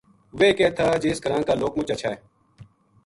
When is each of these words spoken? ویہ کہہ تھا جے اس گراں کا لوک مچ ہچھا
ویہ 0.37 0.53
کہہ 0.57 0.75
تھا 0.77 0.85
جے 1.01 1.09
اس 1.11 1.19
گراں 1.23 1.41
کا 1.47 1.53
لوک 1.61 1.73
مچ 1.77 1.89
ہچھا 1.91 2.11